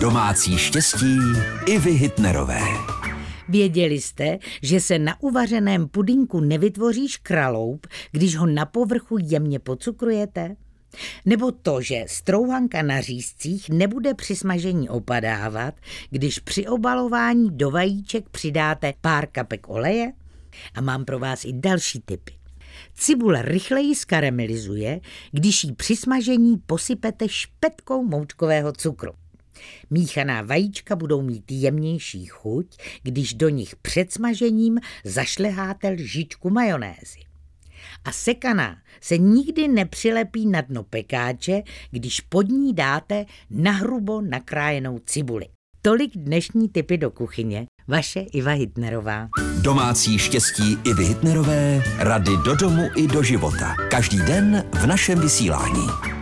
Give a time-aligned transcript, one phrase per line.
[0.00, 1.18] Domácí štěstí
[1.66, 2.60] i vy Hitnerové.
[3.48, 10.56] Věděli jste, že se na uvařeném pudinku nevytvoří škraloup, když ho na povrchu jemně pocukrujete?
[11.24, 15.74] Nebo to, že strouhanka na řízcích nebude při smažení opadávat,
[16.10, 20.12] když při obalování do vajíček přidáte pár kapek oleje?
[20.74, 22.32] A mám pro vás i další typy.
[22.94, 25.00] Cibule rychleji skaramelizuje,
[25.32, 29.12] když ji při smažení posypete špetkou moučkového cukru.
[29.90, 32.66] Míchaná vajíčka budou mít jemnější chuť,
[33.02, 37.20] když do nich před smažením zašleháte lžičku majonézy.
[38.04, 45.46] A sekaná se nikdy nepřilepí na dno pekáče, když pod ní dáte nahrubo nakrájenou cibuli.
[45.82, 47.66] Tolik dnešní typy do kuchyně.
[47.88, 49.28] Vaše Iva Hitnerová.
[49.62, 53.74] Domácí štěstí i Hitnerové, rady do domu i do života.
[53.90, 56.17] Každý den v našem vysílání.